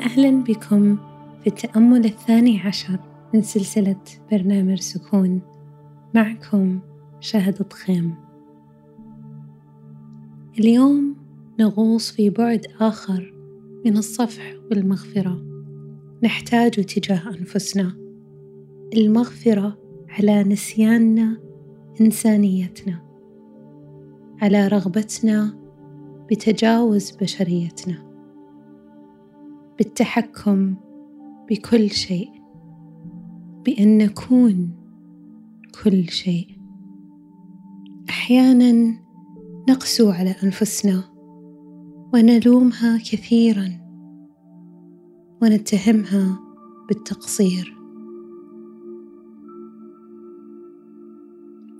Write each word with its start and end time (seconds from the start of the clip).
أهلا 0.00 0.44
بكم 0.44 0.96
في 1.40 1.46
التأمل 1.46 2.04
الثاني 2.04 2.60
عشر 2.60 2.98
من 3.34 3.42
سلسلة 3.42 4.00
برنامج 4.32 4.80
سكون. 4.80 5.40
معكم 6.14 6.80
شاهد 7.20 7.62
ضخيم 7.62 8.14
اليوم 10.58 11.16
نغوص 11.60 12.10
في 12.10 12.30
بعد 12.30 12.66
آخر 12.80 13.34
من 13.86 13.96
الصفح 13.96 14.54
والمغفرة. 14.70 15.42
نحتاج 16.22 16.70
تجاه 16.70 17.28
أنفسنا. 17.28 17.96
المغفرة 18.96 19.78
على 20.08 20.44
نسياننا 20.44 21.40
إنسانيتنا. 22.00 23.02
على 24.42 24.68
رغبتنا 24.68 25.58
بتجاوز 26.30 27.10
بشريتنا. 27.10 28.07
بالتحكم 29.78 30.74
بكل 31.50 31.90
شيء 31.90 32.30
بأن 33.64 33.98
نكون 33.98 34.70
كل 35.84 36.08
شيء. 36.08 36.46
أحيانا 38.08 38.98
نقسو 39.68 40.10
على 40.10 40.34
أنفسنا 40.44 41.04
ونلومها 42.14 42.98
كثيرا 42.98 43.68
ونتهمها 45.42 46.40
بالتقصير. 46.88 47.76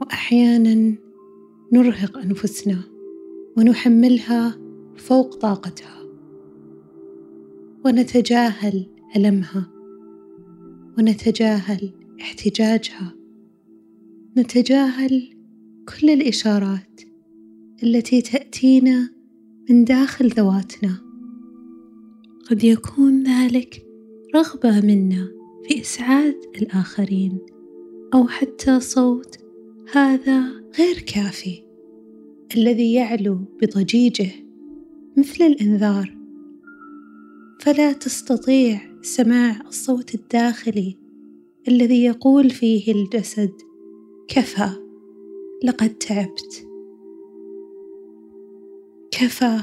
واحيانا 0.01 0.97
نرهق 1.73 2.19
أنفسنا 2.19 2.79
ونحملها 3.57 4.59
فوق 4.97 5.35
طاقتها. 5.35 6.08
ونتجاهل 7.89 8.87
ألمها 9.17 9.71
ونتجاهل 10.99 11.93
احتجاجها. 12.21 13.15
نتجاهل 14.39 15.31
كل 15.89 16.11
الإشارات 16.11 17.01
التي 17.83 18.23
تأتينا 18.23 19.11
من 19.71 19.85
داخل 19.85 20.29
ذواتنا. 20.29 21.01
قد 22.51 22.65
يكون 22.65 23.23
ذلك 23.23 23.87
رغبة 24.35 24.81
منا 24.81 25.29
في 25.69 25.81
إسعاد 25.81 26.37
الآخرين 26.63 27.39
أو 28.15 28.27
حتى 28.27 28.81
صوت 28.81 29.37
هذا 29.93 30.43
غير 30.79 30.99
كافي 30.99 31.63
الذي 32.57 32.93
يعلو 32.93 33.39
بضجيجه 33.63 34.31
مثل 35.17 35.45
الإنذار 35.45 36.18
فلا 37.61 37.93
تستطيع 37.93 38.81
سماع 39.03 39.61
الصوت 39.69 40.15
الداخلي 40.15 40.97
الذي 41.69 42.05
يقول 42.05 42.51
فيه 42.51 42.93
الجسد 42.93 43.53
كفى 44.29 44.71
لقد 45.65 45.95
تعبت. 45.95 46.67
كفى 49.11 49.61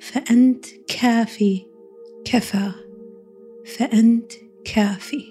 فأنت 0.00 0.64
كافي. 1.00 1.60
كفى 2.24 2.70
فأنت 3.64 4.32
كافي. 4.64 5.24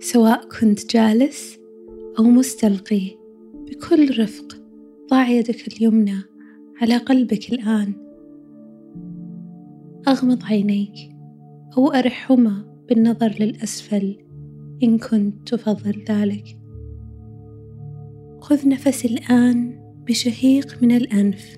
سواء 0.00 0.48
كنت 0.48 0.92
جالس 0.96 1.58
أو 2.18 2.24
مستلقي 2.24 3.18
بكل 3.54 4.20
رفق 4.20 4.56
ضع 5.10 5.28
يدك 5.28 5.68
اليمنى 5.68 6.29
على 6.80 6.96
قلبك 6.96 7.52
الآن. 7.52 7.92
أغمض 10.08 10.44
عينيك 10.44 10.94
أو 11.78 11.88
أرحهما 11.88 12.84
بالنظر 12.88 13.34
للأسفل 13.40 14.16
إن 14.82 14.98
كنت 14.98 15.54
تفضل 15.54 16.04
ذلك. 16.08 16.58
خذ 18.40 18.68
نفس 18.68 19.04
الآن 19.04 19.80
بشهيق 20.08 20.82
من 20.82 20.92
الأنف 20.92 21.56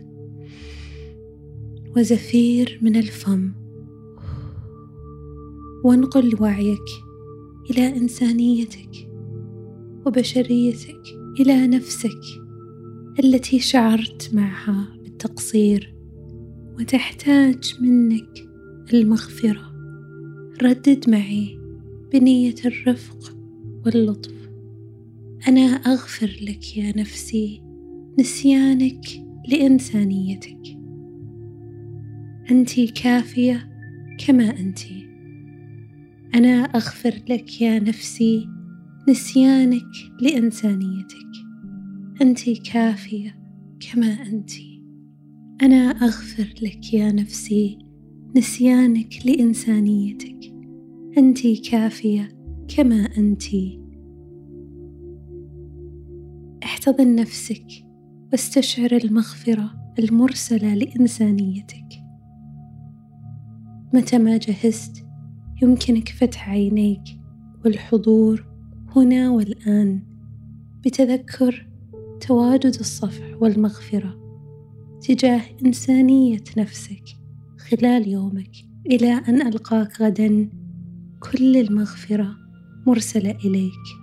وزفير 1.97 2.79
من 2.83 2.97
الفم. 2.97 3.53
وانقل 5.85 6.43
وعيك 6.43 6.89
إلى 7.71 7.97
إنسانيتك 7.97 9.11
وبشريتك 10.07 11.03
إلى 11.41 11.67
نفسك 11.67 12.21
التي 13.25 13.59
شعرت 13.59 14.31
معها. 14.35 15.02
التقصير 15.25 15.95
وتحتاج 16.79 17.75
منك 17.81 18.39
المغفرة. 18.95 19.73
ردد 20.63 21.11
معي 21.11 21.59
بنية 22.13 22.55
الرفق 22.65 23.37
واللطف. 23.87 24.51
أنا 25.49 25.61
أغفر 25.61 26.37
لك 26.43 26.77
يا 26.77 26.93
نفسي 26.97 27.63
نسيانك 28.21 29.05
لإنسانيتك. 29.49 30.79
أنت 32.51 32.81
كافية 32.81 33.71
كما 34.27 34.59
أنت. 34.61 34.79
أنا 36.35 36.63
أغفر 36.63 37.15
لك 37.31 37.61
يا 37.61 37.79
نفسي 37.79 38.49
نسيانك 39.09 39.93
لإنسانيتك. 40.21 41.33
أنت 42.23 42.51
كافية 42.51 43.37
كما 43.81 44.27
أنتِ. 44.27 44.72
أنا 45.63 45.77
أغفر 45.77 46.55
لك 46.63 46.95
يا 46.95 47.13
نفسي 47.13 47.79
نسيانك 48.37 49.27
لإنسانيتك. 49.27 50.55
أنت 51.19 51.47
كافية 51.71 52.29
كما 52.77 53.09
أنت. 53.19 53.43
احتضن 56.65 57.15
نفسك 57.15 57.67
واستشعر 58.33 58.93
المغفرة 58.93 59.93
المرسلة 59.99 60.75
لإنسانيتك. 60.75 61.89
متى 63.95 64.19
ما 64.19 64.37
جهزت 64.37 65.07
يمكنك 65.63 66.09
فتح 66.09 66.49
عينيك 66.49 67.05
والحضور 67.65 68.47
هنا 68.97 69.31
والآن 69.31 70.03
بتذكر 70.85 71.69
تواجد 72.21 72.75
الصفح 72.81 73.43
والمغفرة. 73.43 74.22
تجاه 75.09 75.43
إنسانية 75.67 76.45
نفسك 76.57 77.03
خلال 77.71 78.09
يومك 78.09 78.51
إلى 78.87 79.13
أن 79.13 79.47
ألقاك 79.47 80.03
غدا. 80.03 80.49
كل 81.21 81.57
المغفرة 81.57 82.37
مرسلة 82.87 83.31
إليك. 83.45 84.02